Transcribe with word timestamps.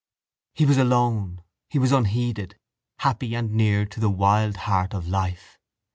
He 0.55 0.65
was 0.65 0.79
alone. 0.79 1.43
He 1.69 1.77
was 1.77 1.91
unheeded, 1.91 2.57
happy 3.01 3.35
and 3.35 3.51
near 3.51 3.85
to 3.85 3.99
the 3.99 4.09
wild 4.09 4.55
heart 4.65 4.95
of 4.95 5.07
life. 5.07 5.59